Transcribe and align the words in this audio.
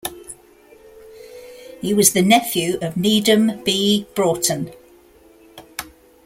He 1.79 1.93
was 1.93 2.13
the 2.13 2.23
nephew 2.23 2.79
of 2.81 2.97
Needham 2.97 3.61
B. 3.63 4.07
Broughton. 4.15 4.73